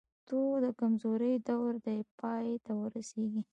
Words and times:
د 0.03 0.03
پښتو 0.07 0.39
د 0.63 0.65
کمزورۍ 0.79 1.35
دور 1.47 1.73
دې 1.85 1.97
پای 2.19 2.47
ته 2.65 2.71
ورسېږي. 2.79 3.41